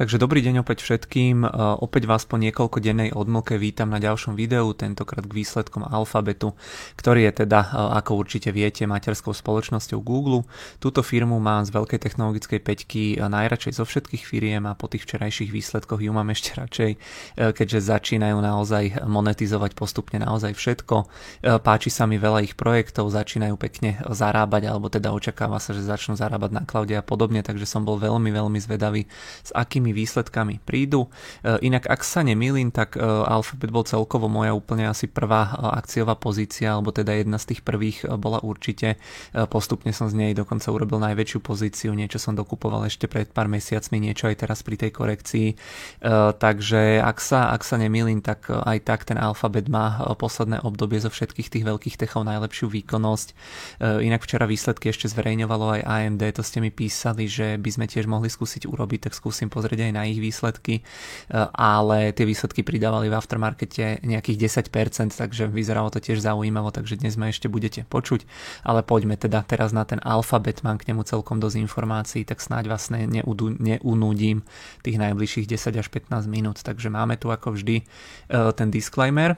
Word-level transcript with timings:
Takže 0.00 0.16
dobrý 0.16 0.40
deň 0.40 0.64
opäť 0.64 0.80
všetkým. 0.80 1.44
E, 1.44 1.48
opäť 1.84 2.08
vás 2.08 2.24
po 2.24 2.40
niekoľko 2.40 2.80
dennej 2.80 3.12
odmlke 3.12 3.60
vítam 3.60 3.92
na 3.92 4.00
ďalšom 4.00 4.32
videu, 4.32 4.72
tentokrát 4.72 5.28
k 5.28 5.36
výsledkom 5.44 5.84
Alfabetu, 5.84 6.56
ktorý 6.96 7.28
je 7.28 7.44
teda, 7.44 7.68
e, 7.68 8.00
ako 8.00 8.16
určite 8.16 8.48
viete, 8.48 8.88
materskou 8.88 9.36
spoločnosťou 9.36 10.00
Google. 10.00 10.48
Túto 10.80 11.04
firmu 11.04 11.36
mám 11.36 11.68
z 11.68 11.76
veľkej 11.76 12.00
technologickej 12.00 12.60
peťky 12.64 13.20
najradšej 13.20 13.76
zo 13.76 13.84
všetkých 13.84 14.24
firiem 14.24 14.64
a 14.64 14.72
po 14.72 14.88
tých 14.88 15.04
včerajších 15.04 15.52
výsledkoch 15.52 16.00
ju 16.00 16.12
mám 16.16 16.32
ešte 16.32 16.56
radšej, 16.56 16.90
e, 16.96 16.98
keďže 17.52 17.92
začínajú 17.92 18.40
naozaj 18.40 19.04
monetizovať 19.04 19.76
postupne 19.76 20.16
naozaj 20.16 20.56
všetko. 20.56 21.12
Páči 21.60 21.92
sa 21.92 22.08
mi 22.08 22.16
veľa 22.16 22.48
ich 22.48 22.56
projektov, 22.56 23.12
začínajú 23.12 23.60
pekne 23.60 24.00
zarábať, 24.08 24.64
alebo 24.64 24.88
teda 24.88 25.12
očakáva 25.12 25.60
sa, 25.60 25.76
že 25.76 25.84
začnú 25.84 26.16
zarábať 26.16 26.56
na 26.56 26.64
cloude 26.64 26.96
a 26.96 27.04
podobne, 27.04 27.44
takže 27.44 27.68
som 27.68 27.84
bol 27.84 28.00
veľmi, 28.00 28.32
veľmi 28.32 28.56
zvedavý, 28.64 29.04
s 29.44 29.52
akými 29.52 29.89
akými 29.90 29.96
výsledkami 29.96 30.54
prídu. 30.62 31.10
E, 31.42 31.58
inak 31.66 31.90
ak 31.90 32.06
sa 32.06 32.22
nemýlim, 32.22 32.70
tak 32.70 32.94
e, 32.94 33.02
Alphabet 33.02 33.74
bol 33.74 33.82
celkovo 33.82 34.30
moja 34.30 34.54
úplne 34.54 34.86
asi 34.86 35.10
prvá 35.10 35.50
e, 35.50 35.66
akciová 35.74 36.14
pozícia, 36.14 36.78
alebo 36.78 36.94
teda 36.94 37.18
jedna 37.18 37.42
z 37.42 37.54
tých 37.54 37.60
prvých 37.66 38.06
bola 38.20 38.38
určite. 38.44 39.00
Postupne 39.50 39.90
som 39.90 40.06
z 40.06 40.14
nej 40.14 40.32
dokonca 40.36 40.70
urobil 40.70 41.00
najväčšiu 41.00 41.40
pozíciu, 41.42 41.90
niečo 41.96 42.20
som 42.20 42.36
dokupoval 42.36 42.86
ešte 42.86 43.08
pred 43.08 43.26
pár 43.32 43.48
mesiacmi, 43.48 43.98
niečo 43.98 44.28
aj 44.28 44.46
teraz 44.46 44.60
pri 44.62 44.76
tej 44.76 44.90
korekcii. 44.92 45.48
Takže 46.36 47.00
ak 47.00 47.18
sa, 47.18 47.50
ak 47.54 47.62
sa 47.64 47.80
nemýlim, 47.80 48.20
tak 48.20 48.50
aj 48.50 48.78
tak 48.84 49.08
ten 49.08 49.16
Alphabet 49.16 49.72
má 49.72 50.02
posledné 50.18 50.60
obdobie 50.62 51.00
zo 51.00 51.08
všetkých 51.08 51.48
tých 51.48 51.64
veľkých 51.64 51.96
techov 51.96 52.28
najlepšiu 52.28 52.68
výkonnosť. 52.68 53.28
Inak 53.80 54.20
včera 54.26 54.44
výsledky 54.44 54.92
ešte 54.92 55.08
zverejňovalo 55.08 55.80
aj 55.80 55.86
AMD, 55.86 56.22
to 56.36 56.42
ste 56.44 56.58
mi 56.60 56.70
písali, 56.74 57.30
že 57.30 57.56
by 57.56 57.70
sme 57.70 57.86
tiež 57.88 58.04
mohli 58.10 58.28
skúsiť 58.28 58.68
urobiť, 58.68 59.08
tak 59.08 59.16
skúsim 59.16 59.48
pozrieť 59.48 59.69
aj 59.78 59.92
na 59.94 60.02
ich 60.10 60.18
výsledky, 60.18 60.80
e, 60.80 60.82
ale 61.54 62.10
tie 62.10 62.26
výsledky 62.26 62.66
pridávali 62.66 63.06
v 63.06 63.14
aftermarkete 63.14 64.02
nejakých 64.02 64.66
10%, 64.66 65.14
takže 65.14 65.46
vyzeralo 65.46 65.92
to 65.94 66.02
tiež 66.02 66.18
zaujímavo, 66.18 66.74
takže 66.74 66.98
dnes 66.98 67.14
ma 67.14 67.30
ešte 67.30 67.46
budete 67.46 67.86
počuť, 67.86 68.26
ale 68.66 68.82
poďme 68.82 69.14
teda 69.14 69.46
teraz 69.46 69.70
na 69.70 69.86
ten 69.86 70.02
alfabet, 70.02 70.64
mám 70.66 70.80
k 70.80 70.90
nemu 70.90 71.06
celkom 71.06 71.38
dosť 71.38 71.60
informácií, 71.60 72.22
tak 72.26 72.42
snáď 72.42 72.72
vás 72.72 72.90
ne, 72.90 73.06
neunúdim 73.06 74.42
tých 74.82 74.96
najbližších 74.96 75.46
10 75.46 75.76
až 75.76 75.86
15 75.92 76.26
minút, 76.26 76.58
takže 76.64 76.90
máme 76.90 77.20
tu 77.20 77.28
ako 77.28 77.54
vždy 77.54 77.82
e, 77.82 77.84
ten 78.56 78.72
disclaimer, 78.72 79.36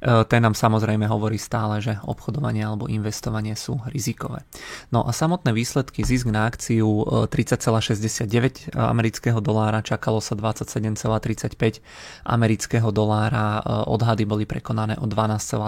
ten 0.00 0.40
nám 0.46 0.54
samozrejme 0.54 1.10
hovorí 1.10 1.42
stále, 1.42 1.82
že 1.82 1.98
obchodovanie 2.06 2.62
alebo 2.62 2.86
investovanie 2.86 3.58
sú 3.58 3.82
rizikové. 3.90 4.46
No 4.94 5.02
a 5.02 5.10
samotné 5.10 5.50
výsledky, 5.50 6.06
zisk 6.06 6.30
na 6.30 6.46
akciu 6.46 6.86
30,69 7.26 8.30
e, 8.30 8.78
amerického 8.78 9.42
dolára, 9.42 9.82
čakalo 9.82 10.22
sa 10.22 10.38
27,35 10.38 11.82
amerického 12.22 12.94
dolára, 12.94 13.58
e, 13.58 13.90
odhady 13.90 14.22
boli 14.22 14.46
prekonané 14.46 14.94
o 15.02 15.10
12,2%. 15.10 15.66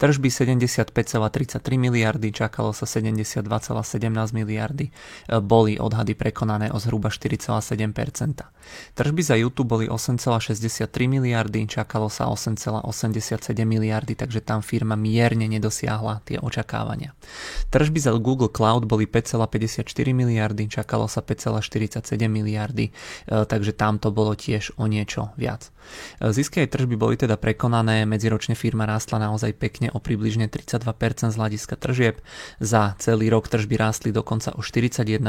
Tržby 0.00 0.28
75,33 0.32 1.60
miliardy, 1.76 2.32
čakalo 2.32 2.72
sa 2.72 2.88
72,17 2.88 3.44
miliardy, 4.32 4.88
boli 5.44 5.76
odhady 5.76 6.16
prekonané 6.16 6.72
o 6.72 6.80
zhruba 6.80 7.12
4,7%. 7.12 8.48
Tržby 8.96 9.22
za 9.22 9.36
YouTube 9.36 9.68
boli 9.68 9.92
8,63 9.92 10.88
miliardy, 11.04 11.68
čakalo 11.68 12.08
sa 12.08 12.32
8, 12.32 12.56
1,87 12.82 13.64
miliardy, 13.64 14.14
takže 14.14 14.40
tam 14.40 14.62
firma 14.62 14.94
mierne 14.94 15.48
nedosiahla 15.48 16.22
tie 16.24 16.38
očakávania. 16.38 17.14
Tržby 17.70 18.00
za 18.00 18.12
Google 18.16 18.48
Cloud 18.48 18.86
boli 18.86 19.06
5,54 19.06 19.84
miliardy, 20.14 20.68
čakalo 20.68 21.10
sa 21.10 21.20
5,47 21.20 22.04
miliardy, 22.28 22.90
e, 22.90 22.92
takže 23.44 23.72
tam 23.74 23.98
to 23.98 24.14
bolo 24.14 24.34
tiež 24.38 24.78
o 24.78 24.86
niečo 24.86 25.34
viac. 25.34 25.70
E, 26.20 26.32
zisky 26.32 26.64
aj 26.64 26.74
tržby 26.74 26.94
boli 26.96 27.16
teda 27.16 27.36
prekonané, 27.40 28.04
medziročne 28.04 28.54
firma 28.54 28.84
rástla 28.86 29.18
naozaj 29.22 29.56
pekne 29.56 29.88
o 29.92 29.98
približne 29.98 30.46
32% 30.48 31.32
z 31.32 31.36
hľadiska 31.36 31.74
tržieb, 31.76 32.20
za 32.60 32.94
celý 32.98 33.32
rok 33.32 33.48
tržby 33.48 33.74
rástli 33.76 34.10
dokonca 34.12 34.54
o 34.54 34.60
41%, 34.60 35.22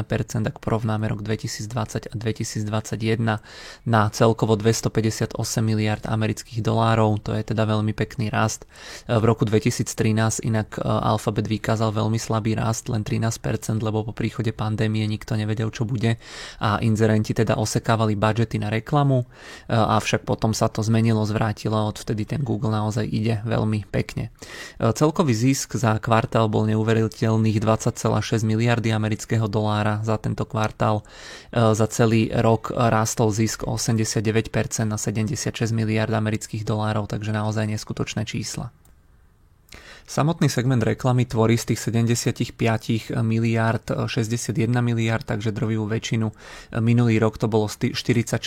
ak 0.45 0.57
porovnáme 0.59 1.07
rok 1.07 1.21
2020 1.23 2.11
a 2.11 2.15
2021 2.15 3.39
na 3.85 4.01
celkovo 4.11 4.55
258 4.55 5.35
miliard 5.63 6.03
amerických 6.05 6.59
dolárov, 6.59 7.21
to 7.23 7.35
je 7.35 7.38
je 7.39 7.55
teda 7.55 7.63
veľmi 7.63 7.95
pekný 7.95 8.27
rast. 8.27 8.67
E, 9.07 9.15
v 9.15 9.23
roku 9.23 9.47
2013 9.47 10.43
inak 10.43 10.77
e, 10.77 10.83
Alphabet 10.83 11.47
vykázal 11.47 11.95
veľmi 11.95 12.19
slabý 12.19 12.59
rast, 12.59 12.91
len 12.91 13.07
13%, 13.07 13.79
lebo 13.79 14.03
po 14.03 14.13
príchode 14.13 14.51
pandémie 14.51 15.07
nikto 15.07 15.39
nevedel, 15.39 15.71
čo 15.71 15.87
bude 15.87 16.19
a 16.59 16.77
inzerenti 16.83 17.31
teda 17.31 17.55
osekávali 17.55 18.19
budžety 18.19 18.59
na 18.59 18.67
reklamu, 18.67 19.23
e, 19.23 19.73
avšak 19.73 20.27
potom 20.27 20.51
sa 20.51 20.67
to 20.67 20.83
zmenilo, 20.83 21.23
zvrátilo 21.23 21.79
a 21.79 21.89
odvtedy 21.89 22.27
ten 22.27 22.41
Google 22.43 22.75
naozaj 22.75 23.07
ide 23.07 23.41
veľmi 23.47 23.87
pekne. 23.89 24.31
Celkový 24.79 25.31
zisk 25.31 25.79
za 25.79 25.95
kvartál 25.97 26.51
bol 26.51 26.67
neuveriteľných 26.67 27.57
20,6 27.61 28.43
miliardy 28.43 28.91
amerického 28.91 29.47
dolára 29.47 30.01
za 30.03 30.19
tento 30.19 30.43
kvartál. 30.43 31.05
Za 31.51 31.87
celý 31.89 32.31
rok 32.33 32.73
rástol 32.73 33.31
zisk 33.31 33.67
o 33.67 33.77
89% 33.77 34.89
na 34.89 34.97
76 34.97 35.71
miliard 35.71 36.11
amerických 36.11 36.65
dolárov, 36.65 37.07
takže 37.07 37.28
takže 37.29 37.37
naozaj 37.37 37.65
neskutočné 37.69 38.25
čísla. 38.25 38.73
Samotný 40.09 40.49
segment 40.49 40.81
reklamy 40.81 41.29
tvorí 41.29 41.53
z 41.53 41.69
tých 41.69 41.85
75 41.93 42.57
miliard 43.21 43.85
61 44.09 44.65
miliard, 44.81 45.21
takže 45.21 45.53
drvivú 45.53 45.85
väčšinu. 45.85 46.33
Minulý 46.81 47.21
rok 47.21 47.37
to 47.37 47.45
bolo 47.45 47.69
46,2 47.69 48.41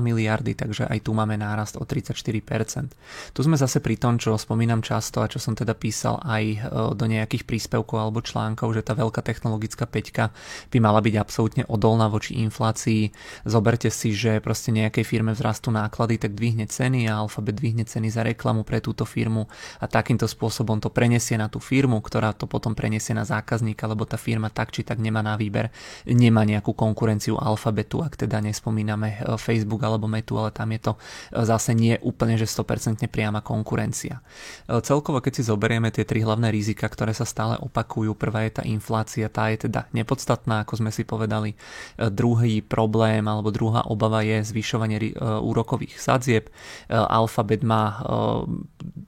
miliardy, 0.00 0.56
takže 0.56 0.88
aj 0.88 1.04
tu 1.04 1.12
máme 1.12 1.36
nárast 1.36 1.76
o 1.76 1.84
34%. 1.84 2.96
Tu 3.36 3.40
sme 3.44 3.60
zase 3.60 3.84
pri 3.84 4.00
tom, 4.00 4.16
čo 4.16 4.40
spomínam 4.40 4.80
často 4.80 5.20
a 5.20 5.28
čo 5.28 5.36
som 5.36 5.52
teda 5.52 5.76
písal 5.76 6.16
aj 6.24 6.44
e, 6.48 6.58
do 6.96 7.04
nejakých 7.04 7.44
príspevkov 7.44 8.00
alebo 8.00 8.24
článkov, 8.24 8.72
že 8.72 8.80
tá 8.80 8.96
veľká 8.96 9.20
technologická 9.20 9.84
peťka 9.84 10.32
by 10.72 10.80
mala 10.80 11.04
byť 11.04 11.14
absolútne 11.20 11.68
odolná 11.68 12.08
voči 12.08 12.40
inflácii. 12.40 13.12
Zoberte 13.44 13.92
si, 13.92 14.16
že 14.16 14.40
proste 14.40 14.72
nejakej 14.72 15.04
firme 15.04 15.36
vzrastú 15.36 15.68
náklady, 15.68 16.16
tak 16.16 16.32
dvihne 16.32 16.64
ceny 16.64 17.04
a 17.04 17.20
Alphabet 17.20 17.60
dvihne 17.60 17.84
ceny 17.84 18.08
za 18.08 18.24
reklamu 18.24 18.64
pre 18.64 18.80
túto 18.80 19.04
firmu 19.04 19.44
a 19.76 19.84
takýmto 19.84 20.24
spôsobom 20.24 20.80
to 20.85 20.85
prenesie 20.90 21.38
na 21.38 21.46
tú 21.46 21.62
firmu, 21.62 21.98
ktorá 22.02 22.32
to 22.32 22.48
potom 22.48 22.74
prenesie 22.74 23.14
na 23.14 23.24
zákazníka, 23.24 23.86
lebo 23.86 24.04
tá 24.04 24.18
firma 24.18 24.50
tak 24.52 24.72
či 24.72 24.82
tak 24.82 24.98
nemá 24.98 25.22
na 25.22 25.38
výber, 25.38 25.70
nemá 26.06 26.42
nejakú 26.42 26.72
konkurenciu 26.72 27.38
alfabetu, 27.38 28.02
ak 28.02 28.16
teda 28.26 28.42
nespomíname 28.42 29.20
e, 29.20 29.38
Facebook 29.40 29.82
alebo 29.82 30.10
Metu, 30.10 30.36
ale 30.36 30.50
tam 30.52 30.70
je 30.72 30.80
to 30.80 30.92
e, 30.94 30.98
zase 31.44 31.72
nie 31.72 31.96
úplne, 32.02 32.36
že 32.36 32.48
100% 32.48 33.06
priama 33.08 33.40
konkurencia. 33.40 34.20
E, 34.66 34.80
celkovo, 34.82 35.22
keď 35.22 35.32
si 35.40 35.42
zoberieme 35.46 35.88
tie 35.94 36.04
tri 36.04 36.22
hlavné 36.22 36.50
rizika, 36.50 36.86
ktoré 36.88 37.14
sa 37.14 37.24
stále 37.24 37.56
opakujú, 37.60 38.16
prvá 38.18 38.44
je 38.46 38.60
tá 38.60 38.62
inflácia, 38.66 39.30
tá 39.30 39.48
je 39.52 39.68
teda 39.68 39.88
nepodstatná, 39.92 40.62
ako 40.66 40.84
sme 40.84 40.90
si 40.92 41.02
povedali. 41.06 41.58
Druhý 41.96 42.60
problém 42.60 43.24
alebo 43.24 43.54
druhá 43.54 43.86
obava 43.88 44.20
je 44.20 44.42
zvyšovanie 44.42 45.16
úrokových 45.20 45.96
sadzieb. 45.96 46.52
Alphabet 46.90 47.62
má 47.62 48.00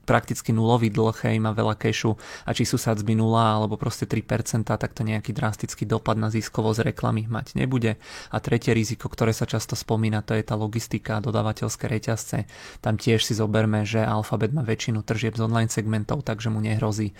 prakticky 0.05 0.49
nulový 0.49 0.89
dlh, 0.89 1.37
má 1.37 1.53
veľa 1.53 1.68
kešu 1.75 2.15
a 2.45 2.53
či 2.55 2.63
sú 2.63 2.77
sadzby 2.77 3.17
0 3.17 3.35
alebo 3.35 3.75
proste 3.75 4.05
3%, 4.05 4.65
tak 4.65 4.91
to 4.93 5.01
nejaký 5.03 5.33
drastický 5.33 5.85
dopad 5.89 6.15
na 6.15 6.29
ziskovosť 6.29 6.93
reklamy 6.93 7.25
mať 7.25 7.57
nebude. 7.57 7.97
A 8.33 8.37
tretie 8.39 8.71
riziko, 8.73 9.09
ktoré 9.09 9.33
sa 9.33 9.49
často 9.49 9.73
spomína, 9.73 10.21
to 10.21 10.37
je 10.37 10.43
tá 10.45 10.53
logistika 10.55 11.17
a 11.17 11.23
dodávateľské 11.23 11.85
reťazce. 11.89 12.45
Tam 12.79 12.95
tiež 12.95 13.25
si 13.25 13.33
zoberme, 13.35 13.83
že 13.83 14.05
Alphabet 14.05 14.53
má 14.53 14.61
väčšinu 14.61 15.01
tržieb 15.03 15.35
z 15.35 15.45
online 15.45 15.71
segmentov, 15.71 16.23
takže 16.23 16.53
mu 16.53 16.61
nehrozí, 16.61 17.11
e, 17.11 17.15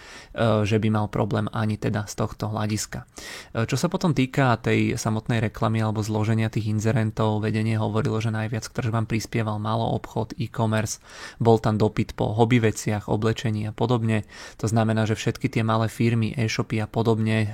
že 0.66 0.78
by 0.78 0.88
mal 0.94 1.08
problém 1.10 1.50
ani 1.52 1.76
teda 1.76 2.06
z 2.06 2.14
tohto 2.14 2.52
hľadiska. 2.52 3.06
E, 3.56 3.66
čo 3.66 3.76
sa 3.76 3.90
potom 3.90 4.14
týka 4.14 4.56
tej 4.62 4.96
samotnej 5.00 5.40
reklamy 5.40 5.82
alebo 5.82 6.06
zloženia 6.06 6.52
tých 6.52 6.70
inzerentov, 6.70 7.42
vedenie 7.42 7.80
hovorilo, 7.80 8.22
že 8.22 8.34
najviac 8.34 8.68
k 8.68 8.76
tržbám 8.76 9.10
prispieval 9.10 9.58
malo 9.58 9.90
obchod, 9.96 10.36
e-commerce, 10.38 11.02
bol 11.40 11.58
tam 11.58 11.80
dopyt 11.80 12.14
po 12.14 12.36
hobby 12.36 12.60
veciach, 12.60 13.08
oblečení 13.08 13.70
a 13.70 13.74
podobne. 13.74 14.28
To 14.60 14.66
znamená, 14.68 15.08
že 15.08 15.16
všetky 15.16 15.48
tie 15.50 15.64
malé 15.64 15.88
firmy, 15.88 16.36
e-shopy 16.36 16.80
a 16.84 16.88
podobne 16.88 17.48
e, 17.48 17.50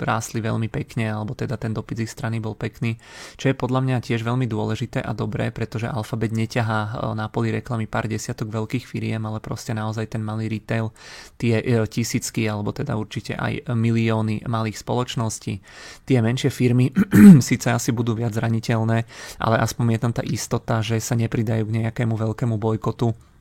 rástli 0.00 0.40
veľmi 0.40 0.68
pekne, 0.68 1.12
alebo 1.12 1.36
teda 1.36 1.60
ten 1.60 1.72
dopyt 1.72 2.00
z 2.00 2.02
ich 2.08 2.12
strany 2.12 2.40
bol 2.40 2.56
pekný, 2.56 2.96
čo 3.36 3.52
je 3.52 3.56
podľa 3.56 3.80
mňa 3.84 3.96
tiež 4.04 4.24
veľmi 4.24 4.48
dôležité 4.48 5.02
a 5.02 5.12
dobré, 5.12 5.50
pretože 5.50 5.88
Alphabet 5.88 6.32
neťahá 6.32 6.80
e, 6.80 6.90
na 7.16 7.26
poli 7.28 7.52
reklamy 7.52 7.90
pár 7.90 8.08
desiatok 8.08 8.48
veľkých 8.48 8.84
firiem, 8.84 9.22
ale 9.24 9.42
proste 9.42 9.76
naozaj 9.76 10.12
ten 10.16 10.22
malý 10.24 10.48
retail, 10.48 10.92
tie 11.36 11.60
e, 11.60 11.84
tisícky 11.86 12.44
alebo 12.48 12.72
teda 12.72 12.96
určite 12.96 13.36
aj 13.36 13.72
milióny 13.72 14.44
malých 14.46 14.80
spoločností. 14.80 15.60
Tie 16.04 16.18
menšie 16.20 16.48
firmy 16.48 16.92
síce 17.48 17.68
asi 17.72 17.90
budú 17.92 18.16
viac 18.16 18.32
zraniteľné, 18.32 18.98
ale 19.40 19.56
aspoň 19.60 19.84
je 19.96 20.00
tam 20.00 20.12
tá 20.12 20.22
istota, 20.24 20.80
že 20.80 21.00
sa 21.00 21.16
nepridajú 21.16 21.68
k 21.68 21.74
nejakému 21.82 22.14
veľkému 22.16 22.56
bojkotu 22.56 23.31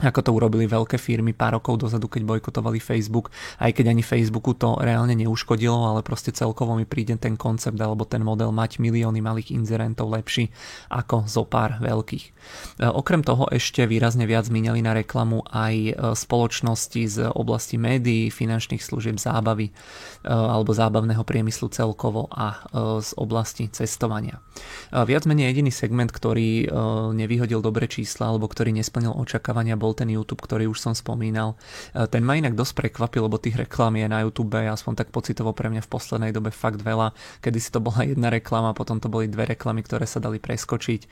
ako 0.00 0.20
to 0.24 0.30
urobili 0.32 0.64
veľké 0.64 0.96
firmy 0.96 1.36
pár 1.36 1.60
rokov 1.60 1.84
dozadu, 1.84 2.08
keď 2.08 2.24
bojkotovali 2.24 2.80
Facebook, 2.80 3.28
aj 3.60 3.76
keď 3.76 3.92
ani 3.92 4.02
Facebooku 4.02 4.56
to 4.56 4.80
reálne 4.80 5.12
neuškodilo, 5.12 5.92
ale 5.92 6.00
proste 6.00 6.32
celkovo 6.32 6.74
mi 6.74 6.88
príde 6.88 7.14
ten 7.20 7.36
koncept 7.36 7.76
alebo 7.76 8.08
ten 8.08 8.24
model 8.24 8.50
mať 8.50 8.80
milióny 8.80 9.20
malých 9.20 9.52
inzerentov 9.52 10.08
lepší 10.08 10.48
ako 10.88 11.28
zo 11.28 11.44
pár 11.44 11.78
veľkých. 11.78 12.24
E, 12.80 12.86
okrem 12.88 13.20
toho 13.20 13.46
ešte 13.52 13.84
výrazne 13.84 14.24
viac 14.24 14.48
mineli 14.48 14.80
na 14.80 14.96
reklamu 14.96 15.44
aj 15.46 15.74
e, 15.76 15.92
spoločnosti 16.16 17.02
z 17.06 17.16
oblasti 17.36 17.76
médií, 17.76 18.32
finančných 18.32 18.80
služieb, 18.80 19.20
zábavy 19.20 19.70
e, 19.70 19.72
alebo 20.28 20.72
zábavného 20.72 21.22
priemyslu 21.22 21.68
celkovo 21.70 22.26
a 22.32 22.62
z 23.00 23.10
oblasti 23.18 23.68
cestovania. 23.70 24.42
Viac 24.90 25.24
menej 25.26 25.52
jediný 25.52 25.72
segment, 25.72 26.10
ktorý 26.10 26.66
nevyhodil 27.14 27.62
dobré 27.62 27.86
čísla 27.86 28.30
alebo 28.30 28.50
ktorý 28.50 28.74
nesplnil 28.74 29.14
očakávania 29.14 29.78
bol 29.78 29.89
bol 29.90 29.98
ten 29.98 30.06
YouTube, 30.14 30.46
ktorý 30.46 30.70
už 30.70 30.78
som 30.78 30.94
spomínal. 30.94 31.58
E, 31.90 32.06
ten 32.06 32.22
ma 32.22 32.38
inak 32.38 32.54
dosť 32.54 32.78
prekvapil, 32.78 33.26
lebo 33.26 33.42
tých 33.42 33.58
reklám 33.58 33.98
je 33.98 34.06
na 34.06 34.22
YouTube 34.22 34.54
aspoň 34.54 35.02
tak 35.02 35.10
pocitovo 35.10 35.50
pre 35.50 35.66
mňa 35.66 35.82
v 35.82 35.90
poslednej 35.90 36.30
dobe 36.30 36.54
fakt 36.54 36.78
veľa. 36.78 37.10
Kedy 37.42 37.58
si 37.58 37.74
to 37.74 37.82
bola 37.82 38.06
jedna 38.06 38.30
reklama, 38.30 38.70
potom 38.70 39.02
to 39.02 39.10
boli 39.10 39.26
dve 39.26 39.50
reklamy, 39.50 39.82
ktoré 39.82 40.06
sa 40.06 40.22
dali 40.22 40.38
preskočiť. 40.38 41.00
E, 41.02 41.08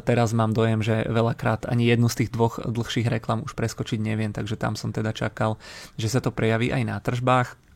teraz 0.00 0.32
mám 0.32 0.56
dojem, 0.56 0.80
že 0.80 1.04
veľakrát 1.04 1.68
ani 1.68 1.92
jednu 1.92 2.08
z 2.08 2.24
tých 2.24 2.30
dvoch 2.32 2.56
dlhších 2.64 3.12
reklam 3.12 3.44
už 3.44 3.52
preskočiť 3.52 4.00
neviem, 4.00 4.32
takže 4.32 4.56
tam 4.56 4.80
som 4.80 4.88
teda 4.88 5.12
čakal, 5.12 5.60
že 6.00 6.08
sa 6.08 6.24
to 6.24 6.32
prejaví 6.32 6.72
aj 6.72 6.82
na 6.88 6.96
tržbách. 6.96 7.71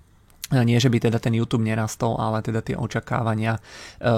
Nie, 0.47 0.79
že 0.79 0.87
by 0.87 1.03
teda 1.03 1.19
ten 1.19 1.35
YouTube 1.35 1.67
nerastol, 1.67 2.23
ale 2.23 2.39
teda 2.39 2.63
tie 2.63 2.79
očakávania 2.79 3.59
e, 3.59 3.61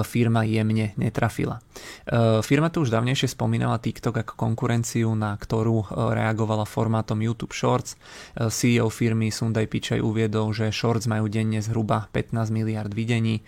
firma 0.05 0.45
jemne 0.45 0.93
netrafila. 0.93 1.57
E, 1.57 2.45
firma 2.45 2.69
tu 2.69 2.85
už 2.85 2.93
dávnejšie 2.93 3.33
spomínala 3.33 3.81
TikTok 3.81 4.21
ako 4.21 4.33
konkurenciu, 4.37 5.09
na 5.17 5.33
ktorú 5.33 5.77
e, 5.81 5.85
reagovala 6.13 6.69
formátom 6.69 7.17
YouTube 7.17 7.57
Shorts. 7.57 7.97
CEO 8.37 8.93
firmy 8.93 9.33
Sundai 9.33 9.65
Pichai 9.65 10.05
uviedol, 10.05 10.53
že 10.53 10.69
Shorts 10.69 11.09
majú 11.09 11.25
denne 11.25 11.65
zhruba 11.65 12.05
15 12.13 12.53
miliard 12.53 12.93
videní 12.93 13.41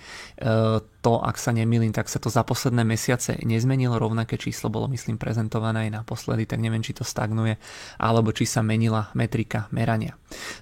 to, 1.02 1.18
ak 1.18 1.42
sa 1.42 1.50
nemýlim, 1.50 1.90
tak 1.90 2.06
sa 2.08 2.22
to 2.22 2.30
za 2.30 2.46
posledné 2.46 2.86
mesiace 2.86 3.42
nezmenilo, 3.42 3.98
rovnaké 3.98 4.38
číslo 4.38 4.70
bolo 4.70 4.86
myslím 4.94 5.18
prezentované 5.18 5.90
aj 5.90 6.06
naposledy, 6.06 6.46
tak 6.46 6.62
neviem, 6.62 6.86
či 6.86 6.94
to 6.94 7.02
stagnuje, 7.02 7.58
alebo 7.98 8.30
či 8.30 8.46
sa 8.46 8.62
menila 8.62 9.10
metrika 9.18 9.66
merania. 9.74 10.14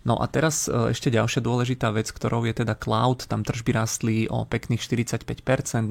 No 0.07 0.15
a 0.23 0.25
teraz 0.31 0.71
e, 0.71 0.95
ešte 0.95 1.11
ďalšia 1.11 1.43
dôležitá 1.43 1.91
vec, 1.91 2.07
ktorou 2.09 2.47
je 2.47 2.63
teda 2.63 2.73
cloud, 2.79 3.27
tam 3.27 3.43
tržby 3.43 3.71
rastli 3.75 4.15
o 4.31 4.47
pekných 4.47 4.79
45% 4.79 5.27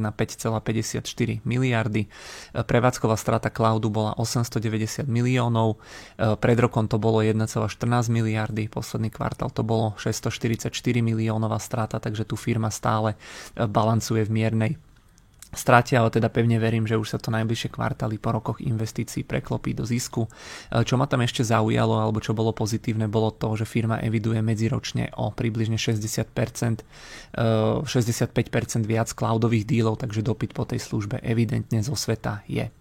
na 0.00 0.10
5,54 0.16 1.44
miliardy. 1.44 2.08
E, 2.08 2.08
prevádzková 2.64 3.20
strata 3.20 3.52
cloudu 3.52 3.92
bola 3.92 4.16
890 4.16 5.04
miliónov, 5.06 5.76
e, 6.16 6.34
pred 6.40 6.56
rokom 6.56 6.88
to 6.88 6.96
bolo 6.96 7.20
1,14 7.20 8.08
miliardy, 8.08 8.72
posledný 8.72 9.12
kvartál 9.12 9.52
to 9.52 9.60
bolo 9.60 9.92
644 10.00 10.72
miliónová 11.04 11.60
strata, 11.60 12.00
takže 12.00 12.24
tu 12.24 12.34
firma 12.34 12.72
stále 12.72 13.14
balancuje 13.54 14.24
v 14.24 14.30
miernej 14.38 14.78
strate, 15.58 15.98
ale 15.98 16.14
teda 16.14 16.30
pevne 16.30 16.62
verím, 16.62 16.86
že 16.86 16.94
už 16.94 17.10
sa 17.10 17.18
to 17.18 17.34
najbližšie 17.34 17.74
kvartály 17.74 18.22
po 18.22 18.30
rokoch 18.30 18.62
investícií 18.62 19.26
preklopí 19.26 19.74
do 19.74 19.82
zisku. 19.82 20.30
E, 20.70 20.86
čo 20.86 20.94
ma 20.94 21.10
tam 21.10 21.26
ešte 21.26 21.42
zaujalo, 21.42 21.98
alebo 21.98 22.22
čo 22.22 22.30
bolo 22.38 22.54
pozitívne, 22.54 23.10
bolo 23.10 23.34
to, 23.34 23.50
že 23.58 23.66
firma 23.66 23.98
eviduje 23.98 24.38
medziročne 24.38 25.10
o 25.18 25.34
približne 25.34 25.74
60%, 25.74 26.30
65% 27.34 27.34
e, 27.34 28.86
viac 28.86 29.08
cloudových 29.10 29.66
dílov, 29.66 29.98
takže 29.98 30.22
dopyt 30.22 30.54
po 30.54 30.62
tej 30.62 30.78
službe 30.78 31.18
evidentne 31.26 31.82
zo 31.82 31.98
sveta 31.98 32.46
je. 32.46 32.70
E, 32.70 32.72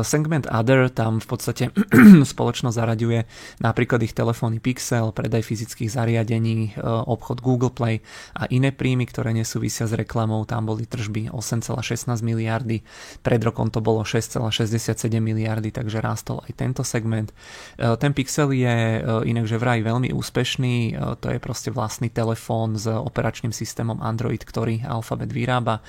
segment 0.00 0.48
Other, 0.48 0.88
tam 0.88 1.20
v 1.20 1.26
podstate 1.28 1.64
spoločnosť 2.32 2.76
zaraďuje 2.80 3.28
napríklad 3.60 4.00
ich 4.00 4.16
telefóny 4.16 4.64
Pixel, 4.64 5.12
predaj 5.12 5.44
fyzických 5.44 5.92
zariadení, 5.92 6.78
obchod 6.86 7.44
Google 7.44 7.72
Play 7.74 8.00
a 8.32 8.48
iné 8.48 8.72
príjmy, 8.72 9.04
ktoré 9.04 9.36
nesúvisia 9.36 9.84
s 9.84 9.92
reklamou, 9.92 10.46
tam 10.48 10.64
boli 10.64 10.88
tržby 10.88 11.28
8,6 11.34 12.05
16 12.05 12.05
miliardy, 12.06 12.82
pred 13.20 13.40
rokom 13.42 13.68
to 13.68 13.82
bolo 13.82 14.06
6,67 14.06 15.10
miliardy, 15.18 15.74
takže 15.74 15.98
rástol 15.98 16.40
aj 16.46 16.52
tento 16.54 16.82
segment. 16.86 17.34
E, 17.76 17.98
ten 17.98 18.14
Pixel 18.14 18.54
je 18.54 18.76
e, 18.98 19.00
inak 19.26 19.50
že 19.50 19.58
vraj 19.58 19.82
veľmi 19.82 20.14
úspešný, 20.14 20.74
e, 20.90 21.18
to 21.18 21.26
je 21.34 21.38
proste 21.42 21.74
vlastný 21.74 22.08
telefón 22.08 22.78
s 22.78 22.86
operačným 22.86 23.50
systémom 23.50 23.98
Android, 23.98 24.40
ktorý 24.40 24.86
Alphabet 24.86 25.34
vyrába. 25.34 25.82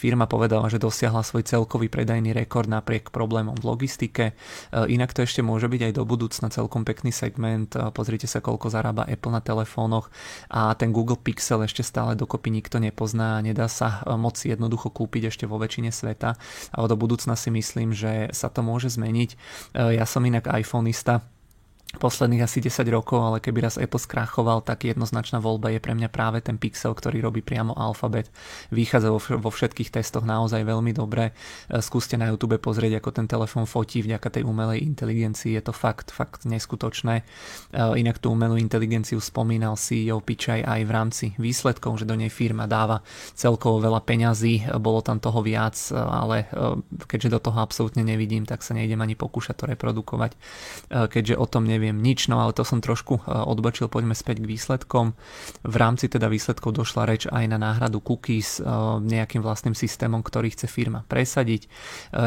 Firma 0.00 0.24
povedala, 0.24 0.64
že 0.72 0.80
dosiahla 0.80 1.20
svoj 1.20 1.44
celkový 1.44 1.92
predajný 1.92 2.32
rekord 2.32 2.64
napriek 2.64 3.12
problémom 3.12 3.52
v 3.60 3.68
logistike. 3.68 4.32
Inak 4.72 5.12
to 5.12 5.28
ešte 5.28 5.44
môže 5.44 5.68
byť 5.68 5.92
aj 5.92 5.92
do 5.92 6.08
budúcna 6.08 6.48
celkom 6.48 6.88
pekný 6.88 7.12
segment. 7.12 7.68
Pozrite 7.92 8.24
sa, 8.24 8.40
koľko 8.40 8.72
zarába 8.72 9.04
Apple 9.04 9.36
na 9.36 9.44
telefónoch 9.44 10.08
a 10.48 10.72
ten 10.72 10.88
Google 10.88 11.20
Pixel 11.20 11.60
ešte 11.68 11.84
stále 11.84 12.16
dokopy 12.16 12.48
nikto 12.48 12.80
nepozná 12.80 13.36
a 13.36 13.44
nedá 13.44 13.68
sa 13.68 14.00
moc 14.16 14.40
jednoducho 14.40 14.88
kúpiť 14.88 15.28
ešte 15.28 15.44
vo 15.44 15.60
väčšine 15.60 15.92
sveta, 15.92 16.40
ale 16.72 16.86
do 16.88 16.96
budúcna 16.96 17.36
si 17.36 17.52
myslím, 17.52 17.92
že 17.92 18.32
sa 18.32 18.48
to 18.48 18.64
môže 18.64 18.96
zmeniť. 18.96 19.30
E, 19.34 19.36
ja 20.00 20.08
som 20.08 20.24
inak 20.24 20.48
iPhoneista, 20.48 21.20
posledných 21.98 22.46
asi 22.46 22.62
10 22.62 22.86
rokov, 22.94 23.18
ale 23.18 23.42
keby 23.42 23.66
raz 23.66 23.74
Apple 23.74 23.98
skrachoval, 23.98 24.62
tak 24.62 24.86
jednoznačná 24.86 25.42
voľba 25.42 25.74
je 25.74 25.82
pre 25.82 25.98
mňa 25.98 26.06
práve 26.06 26.38
ten 26.38 26.54
Pixel, 26.54 26.94
ktorý 26.94 27.18
robí 27.18 27.42
priamo 27.42 27.74
Alphabet. 27.74 28.30
Vychádza 28.70 29.10
vo, 29.10 29.50
všetkých 29.50 29.90
testoch 29.90 30.22
naozaj 30.22 30.62
veľmi 30.62 30.94
dobre. 30.94 31.34
E, 31.66 31.82
skúste 31.82 32.14
na 32.14 32.30
YouTube 32.30 32.62
pozrieť, 32.62 33.02
ako 33.02 33.10
ten 33.10 33.26
telefón 33.26 33.66
fotí 33.66 34.06
vďaka 34.06 34.38
tej 34.38 34.46
umelej 34.46 34.86
inteligencii. 34.86 35.58
Je 35.58 35.62
to 35.66 35.74
fakt, 35.74 36.14
fakt 36.14 36.46
neskutočné. 36.46 37.14
E, 37.20 37.24
inak 37.98 38.22
tú 38.22 38.30
umelú 38.30 38.54
inteligenciu 38.54 39.18
spomínal 39.18 39.74
CEO 39.74 40.22
Pichaj 40.22 40.62
aj 40.62 40.80
v 40.86 40.90
rámci 40.94 41.26
výsledkov, 41.42 41.98
že 41.98 42.06
do 42.06 42.14
nej 42.14 42.30
firma 42.30 42.70
dáva 42.70 43.02
celkovo 43.34 43.82
veľa 43.82 43.98
peňazí. 44.06 44.62
E, 44.62 44.78
bolo 44.78 45.02
tam 45.02 45.18
toho 45.18 45.42
viac, 45.42 45.74
ale 45.90 46.46
keďže 47.10 47.34
do 47.34 47.40
toho 47.42 47.58
absolútne 47.58 48.06
nevidím, 48.06 48.46
tak 48.46 48.62
sa 48.62 48.78
nejdem 48.78 49.02
ani 49.02 49.18
pokúšať 49.18 49.56
to 49.58 49.64
reprodukovať, 49.74 50.32
keďže 51.10 51.34
o 51.34 51.46
tom 51.48 51.66
neviem 51.66 51.79
neviem 51.80 51.96
nič, 51.96 52.28
no 52.28 52.44
ale 52.44 52.52
to 52.52 52.60
som 52.60 52.84
trošku 52.84 53.24
e, 53.24 53.32
odbočil, 53.32 53.88
poďme 53.88 54.12
späť 54.12 54.44
k 54.44 54.52
výsledkom. 54.52 55.16
V 55.64 55.76
rámci 55.80 56.12
teda 56.12 56.28
výsledkov 56.28 56.76
došla 56.76 57.08
reč 57.08 57.24
aj 57.24 57.48
na 57.48 57.56
náhradu 57.56 58.04
cookies 58.04 58.60
e, 58.60 58.68
nejakým 59.00 59.40
vlastným 59.40 59.72
systémom, 59.72 60.20
ktorý 60.20 60.52
chce 60.52 60.68
firma 60.68 61.08
presadiť. 61.08 61.64
E, 61.64 61.68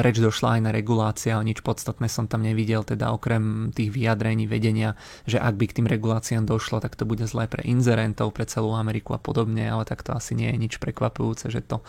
reč 0.01 0.17
došla 0.17 0.57
aj 0.57 0.61
na 0.65 0.71
regulácia, 0.73 1.37
nič 1.45 1.61
podstatné 1.61 2.09
som 2.09 2.25
tam 2.25 2.41
nevidel, 2.41 2.81
teda 2.81 3.13
okrem 3.13 3.69
tých 3.69 3.93
vyjadrení 3.93 4.49
vedenia, 4.49 4.97
že 5.29 5.37
ak 5.37 5.53
by 5.53 5.65
k 5.69 5.75
tým 5.77 5.85
reguláciám 5.85 6.49
došlo, 6.49 6.81
tak 6.81 6.97
to 6.97 7.05
bude 7.05 7.29
zlé 7.29 7.45
pre 7.45 7.61
inzerentov, 7.61 8.33
pre 8.33 8.49
celú 8.49 8.73
Ameriku 8.73 9.13
a 9.13 9.21
podobne, 9.21 9.69
ale 9.69 9.85
tak 9.85 10.01
to 10.01 10.17
asi 10.17 10.33
nie 10.33 10.49
je 10.49 10.57
nič 10.57 10.73
prekvapujúce, 10.81 11.53
že 11.53 11.61
to 11.61 11.85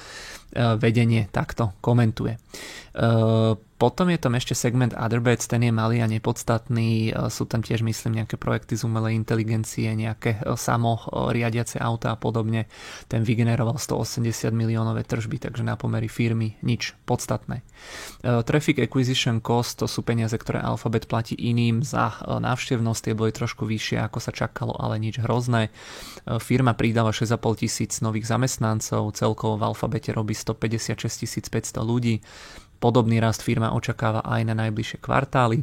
vedenie 0.55 1.27
takto 1.35 1.75
komentuje. 1.83 2.39
Potom 3.85 4.09
je 4.09 4.17
tam 4.17 4.33
ešte 4.33 4.57
segment 4.57 4.97
Otherbets, 4.97 5.45
ten 5.45 5.61
je 5.61 5.69
malý 5.69 6.01
a 6.01 6.09
nepodstatný. 6.09 7.13
E, 7.13 7.29
sú 7.29 7.45
tam 7.45 7.61
tiež, 7.61 7.85
myslím, 7.85 8.25
nejaké 8.25 8.41
projekty 8.41 8.81
z 8.81 8.89
umelej 8.89 9.13
inteligencie, 9.13 9.93
nejaké 9.93 10.41
e, 10.41 10.57
samo 10.57 11.05
riadiace 11.13 11.77
auta 11.77 12.09
a 12.09 12.17
podobne. 12.17 12.65
Ten 13.13 13.29
vygeneroval 13.29 13.77
180 13.77 14.57
miliónové 14.57 15.05
tržby, 15.05 15.37
takže 15.37 15.69
na 15.69 15.77
pomery 15.77 16.09
firmy 16.09 16.57
nič 16.65 16.97
podstatné. 17.05 17.61
E, 17.61 18.41
traffic 18.49 18.81
Acquisition 18.81 19.45
Cost 19.45 19.85
to 19.85 19.87
sú 19.87 20.01
peniaze, 20.01 20.33
ktoré 20.33 20.65
Alphabet 20.65 21.05
platí 21.05 21.37
iným 21.37 21.85
za 21.85 22.25
návštevnosť, 22.25 23.01
tie 23.05 23.13
boli 23.13 23.37
trošku 23.37 23.69
vyššie, 23.69 24.01
ako 24.01 24.17
sa 24.17 24.33
čakalo, 24.33 24.73
ale 24.81 24.97
nič 24.97 25.21
hrozné. 25.21 25.69
Firma 26.41 26.73
pridáva 26.73 27.13
6,5 27.13 27.69
tisíc 27.69 28.01
nových 28.01 28.33
zamestnancov, 28.33 29.13
celkovo 29.13 29.61
v 29.61 29.77
Alphabete 29.77 30.17
robí 30.17 30.33
156 30.33 31.53
500 31.53 31.85
ľudí. 31.85 32.25
Podobný 32.81 33.21
rast 33.21 33.43
firma 33.43 33.75
očakáva 33.77 34.25
aj 34.25 34.43
na 34.47 34.55
najbližšie 34.55 34.99
kvartály. 35.03 35.63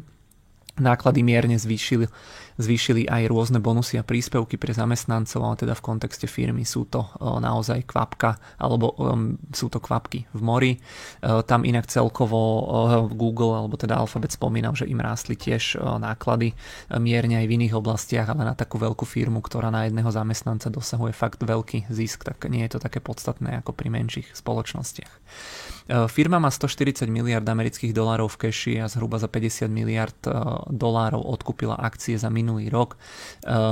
Náklady 0.79 1.19
mierne 1.21 1.59
zvýšili 1.59 2.07
zvýšili 2.61 3.09
aj 3.09 3.31
rôzne 3.31 3.57
bonusy 3.57 3.97
a 3.97 4.05
príspevky 4.05 4.55
pre 4.61 4.71
zamestnancov, 4.71 5.41
ale 5.41 5.55
teda 5.57 5.73
v 5.73 5.81
kontexte 5.81 6.29
firmy 6.29 6.61
sú 6.61 6.85
to 6.85 7.01
naozaj 7.19 7.81
kvapka, 7.89 8.37
alebo 8.61 8.93
um, 8.95 9.35
sú 9.49 9.67
to 9.73 9.81
kvapky 9.81 10.29
v 10.31 10.41
mori. 10.41 10.73
Tam 11.21 11.65
inak 11.65 11.89
celkovo 11.89 12.37
Google, 13.11 13.57
alebo 13.57 13.75
teda 13.75 13.97
Alphabet 13.97 14.37
spomínal, 14.37 14.77
že 14.77 14.85
im 14.85 15.01
rástli 15.01 15.33
tiež 15.33 15.81
náklady 15.81 16.53
mierne 17.01 17.41
aj 17.41 17.45
v 17.49 17.55
iných 17.57 17.73
oblastiach, 17.73 18.29
ale 18.29 18.45
na 18.45 18.53
takú 18.53 18.77
veľkú 18.77 19.03
firmu, 19.03 19.41
ktorá 19.41 19.73
na 19.73 19.89
jedného 19.89 20.13
zamestnanca 20.13 20.69
dosahuje 20.69 21.17
fakt 21.17 21.41
veľký 21.41 21.89
zisk, 21.89 22.23
tak 22.27 22.45
nie 22.45 22.61
je 22.69 22.77
to 22.77 22.79
také 22.83 23.01
podstatné 23.01 23.65
ako 23.65 23.73
pri 23.73 23.89
menších 23.89 24.37
spoločnostiach. 24.37 25.13
Firma 25.91 26.39
má 26.39 26.47
140 26.47 27.11
miliard 27.11 27.43
amerických 27.43 27.91
dolárov 27.91 28.31
v 28.31 28.47
keši 28.47 28.79
a 28.79 28.87
zhruba 28.87 29.19
za 29.19 29.27
50 29.27 29.67
miliard 29.67 30.15
dolárov 30.71 31.19
odkúpila 31.19 31.75
akcie 31.75 32.15
za 32.15 32.31
minulý 32.31 32.71
rok. 32.71 32.95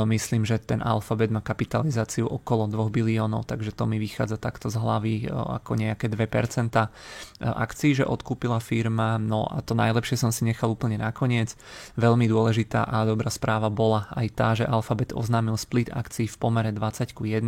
Myslím, 0.04 0.44
že 0.44 0.60
ten 0.60 0.84
Alphabet 0.84 1.32
má 1.32 1.40
kapitalizáciu 1.40 2.28
okolo 2.28 2.68
2 2.68 2.92
biliónov, 2.92 3.48
takže 3.48 3.72
to 3.72 3.88
mi 3.88 4.04
vychádza 4.04 4.36
takto 4.36 4.68
z 4.68 4.76
hlavy 4.76 5.32
ako 5.32 5.80
nejaké 5.80 6.12
2% 6.12 6.92
akcií, 7.40 7.96
že 7.96 8.04
odkúpila 8.04 8.60
firma. 8.60 9.16
No 9.16 9.48
a 9.48 9.64
to 9.64 9.72
najlepšie 9.72 10.20
som 10.20 10.36
si 10.36 10.44
nechal 10.44 10.76
úplne 10.76 11.00
nakoniec. 11.00 11.56
Veľmi 11.96 12.28
dôležitá 12.28 12.84
a 12.84 13.08
dobrá 13.08 13.32
správa 13.32 13.72
bola 13.72 14.12
aj 14.12 14.28
tá, 14.36 14.60
že 14.60 14.68
Alphabet 14.68 15.16
oznámil 15.16 15.56
split 15.56 15.88
akcií 15.88 16.28
v 16.28 16.36
pomere 16.36 16.76
20 16.76 17.16
ku 17.16 17.24
1 17.24 17.48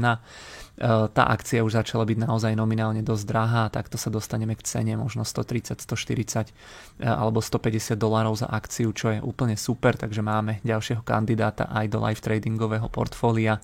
tá 1.13 1.29
akcia 1.29 1.61
už 1.61 1.77
začala 1.77 2.09
byť 2.09 2.25
naozaj 2.25 2.57
nominálne 2.57 3.05
dosť 3.05 3.23
drahá, 3.29 3.69
takto 3.69 4.01
sa 4.01 4.09
dostaneme 4.09 4.57
k 4.57 4.60
cene 4.63 4.97
možno 4.97 5.25
130, 5.25 5.81
140 5.81 6.53
alebo 7.03 7.41
150 7.41 7.97
dolárov 7.97 8.37
za 8.37 8.47
akciu, 8.47 8.93
čo 8.93 9.11
je 9.13 9.19
úplne 9.19 9.57
super, 9.57 9.97
takže 9.97 10.21
máme 10.21 10.61
ďalšieho 10.63 11.01
kandidáta 11.01 11.67
aj 11.69 11.85
do 11.89 11.99
live 12.01 12.21
tradingového 12.21 12.87
portfólia. 12.87 13.59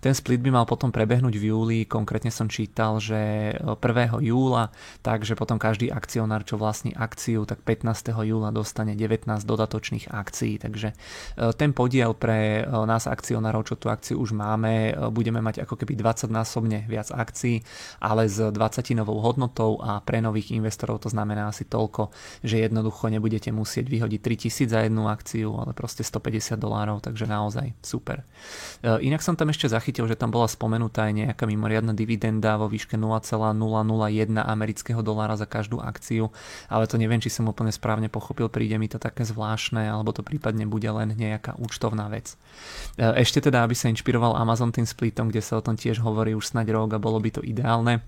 Ten 0.00 0.16
split 0.16 0.40
by 0.40 0.50
mal 0.50 0.64
potom 0.64 0.88
prebehnúť 0.88 1.36
v 1.36 1.52
júli, 1.52 1.78
konkrétne 1.84 2.32
som 2.32 2.48
čítal, 2.48 2.96
že 3.04 3.52
1. 3.60 3.78
júla, 4.24 4.72
takže 5.04 5.36
potom 5.36 5.60
každý 5.60 5.92
akcionár, 5.92 6.48
čo 6.48 6.56
vlastní 6.56 6.96
akciu, 6.96 7.44
tak 7.44 7.60
15. 7.60 8.16
júla 8.24 8.48
dostane 8.48 8.96
19 8.96 9.28
dodatočných 9.44 10.08
akcií, 10.08 10.56
takže 10.56 10.92
e, 10.92 11.52
ten 11.52 11.76
podiel 11.76 12.16
pre 12.16 12.64
e, 12.64 12.72
nás 12.88 13.04
akcionárov, 13.04 13.68
čo 13.68 13.76
tú 13.76 13.92
akciu 13.92 14.16
už 14.16 14.32
máme, 14.32 14.90
e, 14.90 14.92
budeme 15.12 15.44
mať 15.44 15.68
ako 15.68 15.76
keby 15.84 16.00
20 16.00 16.32
násobne 16.32 16.88
viac 16.88 17.12
akcií, 17.12 17.60
ale 18.00 18.24
s 18.24 18.40
20 18.40 18.56
novou 18.96 19.20
hodnotou 19.20 19.84
a 19.84 20.00
pre 20.00 20.24
nových 20.24 20.56
investorov 20.56 21.04
to 21.04 21.12
znamená 21.12 21.52
asi 21.52 21.68
toľko, 21.68 22.08
že 22.40 22.64
jednoducho 22.64 23.12
nebudete 23.12 23.52
musieť 23.52 23.84
vyhodiť 23.92 24.20
3000 24.48 24.72
za 24.72 24.80
jednu 24.88 25.12
akciu, 25.12 25.60
ale 25.60 25.76
proste 25.76 26.00
150 26.00 26.56
dolárov, 26.56 27.04
takže 27.04 27.28
naozaj 27.28 27.76
super. 27.84 28.24
Inak 28.80 29.20
som 29.20 29.36
tam 29.36 29.52
ešte 29.52 29.68
zachytil 29.68 29.89
zachytil, 29.90 30.06
že 30.06 30.14
tam 30.14 30.30
bola 30.30 30.46
spomenutá 30.46 31.10
aj 31.10 31.14
nejaká 31.18 31.50
mimoriadna 31.50 31.90
dividenda 31.90 32.54
vo 32.54 32.70
výške 32.70 32.94
0,001 32.94 33.58
amerického 34.38 35.02
dolára 35.02 35.34
za 35.34 35.50
každú 35.50 35.82
akciu, 35.82 36.30
ale 36.70 36.86
to 36.86 36.94
neviem, 36.94 37.18
či 37.18 37.26
som 37.26 37.50
úplne 37.50 37.74
správne 37.74 38.06
pochopil, 38.06 38.46
príde 38.46 38.78
mi 38.78 38.86
to 38.86 39.02
také 39.02 39.26
zvláštne, 39.26 39.90
alebo 39.90 40.14
to 40.14 40.22
prípadne 40.22 40.62
bude 40.70 40.86
len 40.86 41.18
nejaká 41.18 41.58
účtovná 41.58 42.06
vec. 42.06 42.38
E, 42.94 43.18
ešte 43.18 43.42
teda, 43.42 43.66
aby 43.66 43.74
sa 43.74 43.90
inšpiroval 43.90 44.38
Amazon 44.38 44.70
tým 44.70 44.86
splitom, 44.86 45.34
kde 45.34 45.42
sa 45.42 45.58
o 45.58 45.64
tom 45.66 45.74
tiež 45.74 45.98
hovorí 45.98 46.38
už 46.38 46.54
snaď 46.54 46.70
rok 46.70 46.94
a 46.94 47.02
bolo 47.02 47.18
by 47.18 47.34
to 47.34 47.42
ideálne, 47.42 48.06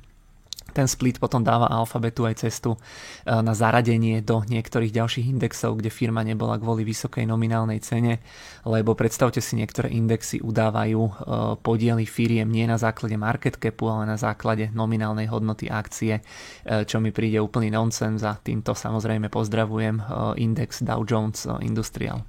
ten 0.72 0.88
split 0.88 1.20
potom 1.20 1.44
dáva 1.44 1.68
alfabetu 1.68 2.24
aj 2.24 2.48
cestu 2.48 2.74
e, 2.74 2.78
na 3.28 3.52
zaradenie 3.52 4.24
do 4.24 4.40
niektorých 4.42 4.90
ďalších 4.90 5.28
indexov, 5.28 5.78
kde 5.78 5.92
firma 5.92 6.24
nebola 6.24 6.56
kvôli 6.56 6.82
vysokej 6.82 7.28
nominálnej 7.28 7.78
cene, 7.84 8.24
lebo 8.64 8.96
predstavte 8.96 9.44
si, 9.44 9.54
niektoré 9.60 9.92
indexy 9.92 10.40
udávajú 10.40 11.00
e, 11.04 11.12
podiely 11.60 12.08
firiem 12.08 12.48
nie 12.48 12.64
na 12.64 12.80
základe 12.80 13.14
market 13.20 13.60
capu, 13.60 13.92
ale 13.92 14.08
na 14.08 14.16
základe 14.16 14.72
nominálnej 14.72 15.28
hodnoty 15.28 15.68
akcie, 15.68 16.24
e, 16.64 16.88
čo 16.88 16.98
mi 16.98 17.12
príde 17.12 17.38
úplný 17.38 17.68
nonsens 17.68 18.24
a 18.24 18.34
týmto 18.40 18.72
samozrejme 18.72 19.28
pozdravujem 19.28 20.00
index 20.40 20.80
Dow 20.80 21.04
Jones 21.04 21.44
Industrial. 21.60 22.24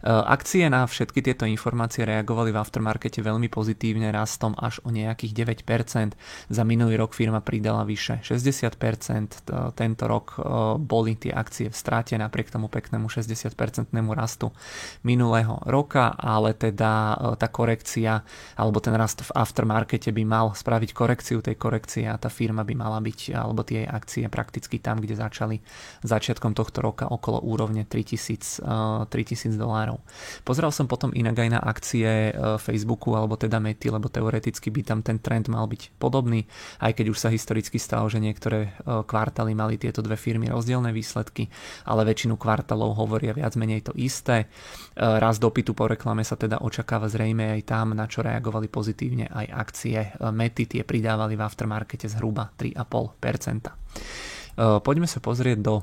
Eh, 0.00 0.08
akcie 0.08 0.64
na 0.72 0.88
všetky 0.88 1.20
tieto 1.20 1.44
informácie 1.44 2.08
reagovali 2.08 2.56
v 2.56 2.60
aftermarkete 2.60 3.20
veľmi 3.20 3.52
pozitívne 3.52 4.08
rastom 4.08 4.56
až 4.56 4.80
o 4.80 4.88
nejakých 4.88 5.44
9%. 5.60 6.16
Za 6.48 6.62
minulý 6.64 6.96
rok 6.96 7.12
firma 7.12 7.44
pridala 7.44 7.84
vyše 7.84 8.24
60%. 8.24 9.44
Tento 9.76 10.04
rok 10.08 10.40
eh, 10.40 10.42
boli 10.80 11.20
tie 11.20 11.36
akcie 11.36 11.68
v 11.68 11.76
strate 11.76 12.16
napriek 12.16 12.48
tomu 12.48 12.72
peknému 12.72 13.12
60% 13.12 13.92
rastu 14.16 14.56
minulého 15.04 15.60
roka, 15.68 16.16
ale 16.16 16.56
teda 16.56 16.92
eh, 17.20 17.36
tá 17.36 17.52
korekcia 17.52 18.24
alebo 18.56 18.80
ten 18.80 18.96
rast 18.96 19.20
v 19.20 19.36
aftermarkete 19.36 20.16
by 20.16 20.24
mal 20.24 20.56
spraviť 20.56 20.96
korekciu 20.96 21.44
tej 21.44 21.60
korekcie 21.60 22.08
a 22.08 22.16
tá 22.16 22.32
firma 22.32 22.64
by 22.64 22.72
mala 22.72 23.04
byť 23.04 23.36
alebo 23.36 23.60
tie 23.68 23.84
akcie 23.84 24.32
prakticky 24.32 24.80
tam, 24.80 25.04
kde 25.04 25.20
začali 25.20 25.60
začiatkom 26.08 26.56
tohto 26.56 26.80
roka 26.80 27.04
okolo 27.04 27.44
úrovne 27.44 27.84
3000, 27.84 28.64
3000 29.12 29.60
dolárov 29.60 29.89
dolárov. 29.90 29.98
Pozeral 30.46 30.72
som 30.72 30.86
potom 30.86 31.10
inak 31.10 31.42
aj 31.42 31.48
na 31.50 31.60
akcie 31.60 32.30
e, 32.30 32.32
Facebooku 32.58 33.14
alebo 33.18 33.36
teda 33.36 33.58
Mety, 33.58 33.90
lebo 33.90 34.08
teoreticky 34.08 34.70
by 34.70 34.82
tam 34.86 35.02
ten 35.02 35.18
trend 35.18 35.50
mal 35.50 35.66
byť 35.66 35.98
podobný, 35.98 36.46
aj 36.80 36.94
keď 36.94 37.06
už 37.10 37.18
sa 37.18 37.28
historicky 37.30 37.78
stalo, 37.78 38.06
že 38.06 38.22
niektoré 38.22 38.70
e, 38.70 39.02
kvartály 39.04 39.54
mali 39.54 39.76
tieto 39.76 40.02
dve 40.02 40.16
firmy 40.16 40.48
rozdielne 40.48 40.94
výsledky, 40.94 41.50
ale 41.86 42.04
väčšinu 42.06 42.38
kvartálov 42.38 42.94
hovoria 42.94 43.34
viac 43.34 43.56
menej 43.58 43.82
to 43.90 43.92
isté. 43.98 44.46
E, 44.46 44.48
raz 44.96 45.42
dopytu 45.42 45.74
po 45.74 45.90
reklame 45.90 46.22
sa 46.22 46.38
teda 46.38 46.62
očakáva 46.62 47.10
zrejme 47.10 47.58
aj 47.58 47.62
tam, 47.66 47.96
na 47.96 48.06
čo 48.06 48.22
reagovali 48.22 48.70
pozitívne 48.70 49.26
aj 49.28 49.46
akcie 49.50 49.98
Mety, 50.20 50.78
tie 50.78 50.82
pridávali 50.86 51.34
v 51.34 51.42
aftermarkete 51.42 52.06
zhruba 52.06 52.54
3,5%. 52.54 54.60
Poďme 54.60 55.08
sa 55.08 55.24
pozrieť 55.24 55.58
do 55.62 55.80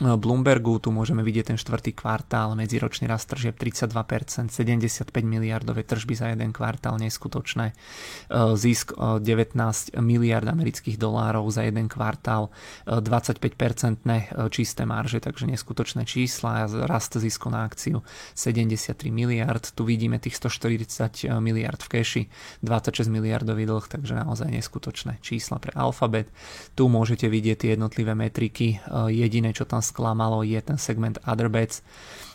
Bloombergu, 0.00 0.80
tu 0.80 0.88
môžeme 0.88 1.20
vidieť 1.20 1.52
ten 1.52 1.58
štvrtý 1.60 1.92
kvartál, 1.92 2.56
medziročný 2.56 3.04
rast 3.04 3.28
tržieb 3.28 3.52
32%, 3.60 4.48
75 4.48 5.12
miliardové 5.20 5.84
tržby 5.84 6.16
za 6.16 6.32
jeden 6.32 6.56
kvartál, 6.56 6.96
neskutočné. 6.96 7.66
E, 7.68 7.74
zisk 8.56 8.96
19 8.96 9.20
e, 9.20 10.00
miliard 10.00 10.48
amerických 10.48 10.96
dolárov 10.96 11.44
za 11.52 11.68
jeden 11.68 11.92
kvartál, 11.92 12.48
25-percentné 12.88 14.16
e, 14.32 14.48
čisté 14.48 14.88
marže, 14.88 15.20
takže 15.20 15.44
neskutočné 15.52 16.08
čísla, 16.08 16.64
rast 16.88 17.20
zisku 17.20 17.52
na 17.52 17.68
akciu 17.68 18.00
73 18.32 18.96
miliard, 19.12 19.68
tu 19.76 19.84
vidíme 19.84 20.16
tých 20.16 20.40
140 20.40 21.28
miliard 21.44 21.76
v 21.76 21.88
keši, 22.00 22.22
26 22.64 23.04
miliardový 23.12 23.68
dlh, 23.68 23.84
takže 23.84 24.16
naozaj 24.16 24.48
neskutočné 24.48 25.20
čísla 25.20 25.60
pre 25.60 25.76
Alphabet. 25.76 26.32
Tu 26.72 26.88
môžete 26.88 27.28
vidieť 27.28 27.68
tie 27.68 27.70
jednotlivé 27.76 28.16
metriky, 28.16 28.80
jediné 29.12 29.52
čo 29.52 29.68
tam 29.68 29.84
sklamalo, 29.90 30.46
je 30.46 30.62
ten 30.62 30.78
segment 30.78 31.18
Other 31.26 31.50
Bets. 31.50 31.82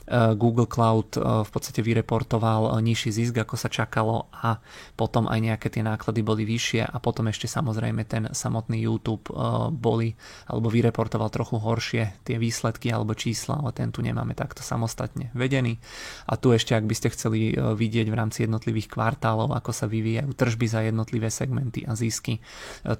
Eh, 0.06 0.38
Google 0.38 0.70
Cloud 0.70 1.18
eh, 1.18 1.22
v 1.42 1.50
podstate 1.50 1.82
vyreportoval 1.82 2.78
eh, 2.78 2.86
nižší 2.86 3.10
zisk, 3.10 3.42
ako 3.42 3.58
sa 3.58 3.74
čakalo 3.74 4.30
a 4.30 4.62
potom 4.94 5.26
aj 5.26 5.40
nejaké 5.42 5.68
tie 5.74 5.82
náklady 5.82 6.22
boli 6.22 6.46
vyššie 6.46 6.86
a 6.86 6.98
potom 7.02 7.26
ešte 7.26 7.50
samozrejme 7.50 8.06
ten 8.06 8.30
samotný 8.30 8.86
YouTube 8.86 9.28
boli 9.74 10.14
alebo 10.46 10.70
vyreportoval 10.70 11.34
trochu 11.34 11.58
horšie 11.58 12.22
tie 12.22 12.38
výsledky 12.38 12.94
alebo 12.94 13.18
čísla, 13.18 13.58
ale 13.58 13.74
ten 13.74 13.90
tu 13.90 14.06
nemáme 14.06 14.38
takto 14.38 14.62
samostatne 14.62 15.34
vedený. 15.34 15.82
A 16.30 16.38
tu 16.38 16.54
ešte, 16.54 16.78
ak 16.78 16.86
by 16.86 16.96
ste 16.96 17.14
chceli 17.14 17.56
vidieť 17.56 18.08
v 18.08 18.16
rámci 18.16 18.46
jednotlivých 18.46 18.94
kvartálov, 18.94 19.56
ako 19.58 19.72
sa 19.74 19.86
vyvíjajú 19.90 20.32
tržby 20.38 20.66
za 20.70 20.82
jednotlivé 20.86 21.28
segmenty 21.34 21.84
a 21.88 21.98
zisky, 21.98 22.40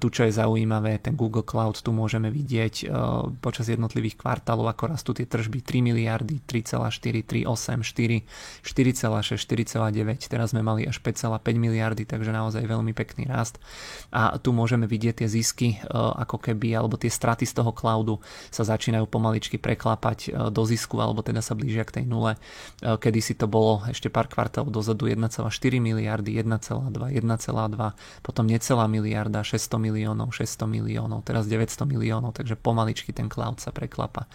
tu 0.00 0.10
čo 0.10 0.26
je 0.26 0.32
zaujímavé, 0.34 0.98
ten 0.98 1.14
Google 1.14 1.46
Cloud 1.46 1.78
tu 1.80 1.94
môžeme 1.94 2.32
vidieť 2.32 2.90
počas 3.38 3.70
jednotlivých 3.70 4.18
kvartálov, 4.18 4.72
ako 4.72 4.96
rastú 4.96 5.10
tie 5.14 5.28
tržby 5.28 5.62
3 5.62 5.86
miliardy, 5.92 6.42
3,6 6.44 6.95
4, 6.96 7.20
3, 7.28 7.44
8, 7.44 7.84
4, 7.84 8.24
4,6, 8.64 9.36
4,9. 9.36 10.32
Teraz 10.32 10.56
sme 10.56 10.64
mali 10.64 10.88
až 10.88 11.04
5,5 11.04 11.36
miliardy, 11.60 12.08
takže 12.08 12.32
naozaj 12.32 12.64
veľmi 12.64 12.96
pekný 12.96 13.28
rast. 13.28 13.60
A 14.08 14.40
tu 14.40 14.56
môžeme 14.56 14.88
vidieť 14.88 15.20
tie 15.20 15.28
zisky, 15.28 15.76
e, 15.76 15.92
ako 15.92 16.40
keby, 16.40 16.72
alebo 16.72 16.96
tie 16.96 17.12
straty 17.12 17.44
z 17.44 17.60
toho 17.60 17.76
cloudu 17.76 18.16
sa 18.48 18.64
začínajú 18.64 19.04
pomaličky 19.04 19.60
preklápať 19.60 20.18
e, 20.26 20.48
do 20.48 20.62
zisku, 20.64 20.96
alebo 20.96 21.20
teda 21.20 21.44
sa 21.44 21.52
blížia 21.52 21.84
k 21.84 22.00
tej 22.00 22.04
nule. 22.08 22.40
E, 22.80 22.96
kedy 22.96 23.20
si 23.20 23.36
to 23.36 23.44
bolo 23.44 23.84
ešte 23.84 24.08
pár 24.08 24.32
kvartálov 24.32 24.72
dozadu 24.72 25.12
1,4 25.12 25.44
miliardy, 25.76 26.40
1,2, 26.40 26.96
1,2, 26.96 28.24
potom 28.24 28.44
necelá 28.48 28.88
miliarda, 28.88 29.44
600 29.44 29.76
miliónov, 29.76 30.32
600 30.32 30.64
miliónov, 30.64 31.26
teraz 31.26 31.44
900 31.44 31.84
miliónov, 31.84 32.32
takže 32.32 32.56
pomaličky 32.56 33.12
ten 33.12 33.28
cloud 33.28 33.60
sa 33.60 33.74
preklapa 33.74 34.30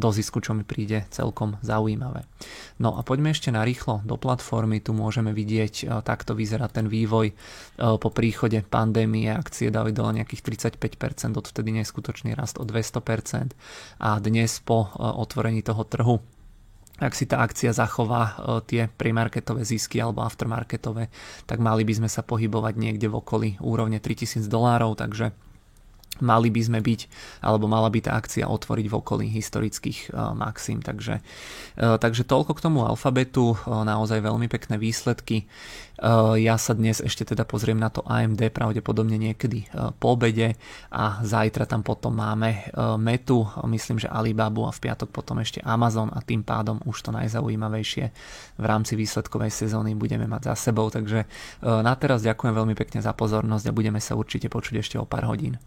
do 0.00 0.08
zisku, 0.10 0.40
čo 0.40 0.56
mi 0.56 0.64
príde 0.64 1.04
celkom 1.12 1.60
zaujímavé. 1.60 2.24
No 2.80 2.96
a 2.96 3.04
poďme 3.04 3.36
ešte 3.36 3.52
na 3.52 3.62
rýchlo. 3.62 4.00
Do 4.08 4.16
platformy, 4.16 4.80
tu 4.80 4.96
môžeme 4.96 5.36
vidieť, 5.36 5.74
e, 5.84 6.00
takto 6.00 6.32
vyzerá 6.32 6.72
ten 6.72 6.88
vývoj 6.88 7.26
e, 7.30 7.34
po 7.76 8.08
príchode 8.08 8.64
pandémie, 8.64 9.28
akcie 9.28 9.68
dali 9.68 9.92
dole 9.92 10.16
nejakých 10.16 10.72
35%, 10.80 11.36
odvtedy 11.36 11.70
neskutočný 11.76 12.32
rast 12.32 12.56
o 12.56 12.64
200% 12.64 13.52
a 14.00 14.16
dnes 14.18 14.58
po 14.64 14.88
e, 14.88 15.04
otvorení 15.04 15.60
toho 15.60 15.84
trhu 15.84 16.18
ak 17.00 17.16
si 17.16 17.24
tá 17.24 17.40
akcia 17.40 17.72
zachová 17.72 18.36
tie 18.68 18.84
premarketové 18.92 19.64
zisky 19.64 20.04
alebo 20.04 20.20
aftermarketové, 20.20 21.08
tak 21.48 21.56
mali 21.56 21.80
by 21.88 21.96
sme 21.96 22.12
sa 22.12 22.20
pohybovať 22.20 22.76
niekde 22.76 23.08
v 23.08 23.16
okolí 23.24 23.48
úrovne 23.64 23.96
3000 24.04 24.44
dolárov, 24.44 25.00
takže 25.00 25.32
mali 26.20 26.48
by 26.52 26.62
sme 26.64 26.78
byť, 26.80 27.00
alebo 27.44 27.68
mala 27.68 27.88
by 27.92 28.04
tá 28.04 28.16
akcia 28.16 28.48
otvoriť 28.48 28.86
v 28.88 28.94
okolí 28.96 29.26
historických 29.28 30.12
uh, 30.12 30.32
maxim. 30.36 30.80
Takže, 30.80 31.20
uh, 31.20 31.96
takže 32.00 32.24
toľko 32.24 32.56
k 32.56 32.64
tomu 32.64 32.84
alfabetu, 32.84 33.56
uh, 33.56 33.82
naozaj 33.82 34.22
veľmi 34.22 34.48
pekné 34.48 34.76
výsledky. 34.76 35.48
Ja 36.40 36.56
sa 36.56 36.72
dnes 36.72 37.04
ešte 37.04 37.28
teda 37.28 37.44
pozriem 37.44 37.76
na 37.76 37.92
to 37.92 38.00
AMD 38.08 38.48
pravdepodobne 38.56 39.20
niekedy 39.20 39.68
po 40.00 40.16
obede 40.16 40.56
a 40.88 41.20
zajtra 41.20 41.68
tam 41.68 41.84
potom 41.84 42.16
máme 42.16 42.72
Metu, 42.96 43.44
myslím, 43.68 44.00
že 44.00 44.08
Alibabu 44.08 44.64
a 44.64 44.72
v 44.72 44.80
piatok 44.80 45.12
potom 45.12 45.44
ešte 45.44 45.60
Amazon 45.60 46.08
a 46.08 46.24
tým 46.24 46.40
pádom 46.40 46.80
už 46.88 47.04
to 47.04 47.12
najzaujímavejšie 47.12 48.04
v 48.56 48.64
rámci 48.64 48.96
výsledkovej 48.96 49.52
sezóny 49.52 49.92
budeme 49.92 50.24
mať 50.24 50.56
za 50.56 50.72
sebou. 50.72 50.88
Takže 50.88 51.28
na 51.60 51.92
teraz 52.00 52.24
ďakujem 52.24 52.56
veľmi 52.56 52.72
pekne 52.72 53.04
za 53.04 53.12
pozornosť 53.12 53.68
a 53.68 53.76
budeme 53.76 54.00
sa 54.00 54.16
určite 54.16 54.48
počuť 54.48 54.80
ešte 54.80 54.96
o 54.96 55.04
pár 55.04 55.28
hodín. 55.28 55.60